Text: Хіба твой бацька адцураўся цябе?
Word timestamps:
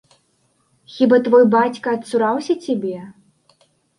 Хіба 0.93 1.19
твой 1.27 1.45
бацька 1.57 1.93
адцураўся 1.97 2.53
цябе? 2.65 2.97